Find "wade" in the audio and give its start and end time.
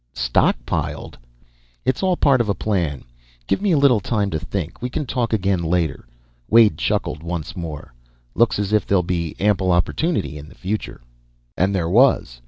6.49-6.79